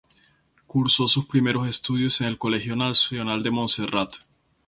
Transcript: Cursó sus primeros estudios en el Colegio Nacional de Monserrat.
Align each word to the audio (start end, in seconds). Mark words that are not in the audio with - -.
Cursó 0.65 1.07
sus 1.07 1.27
primeros 1.27 1.67
estudios 1.67 2.21
en 2.21 2.27
el 2.29 2.39
Colegio 2.39 2.75
Nacional 2.75 3.43
de 3.43 3.51
Monserrat. 3.51 4.13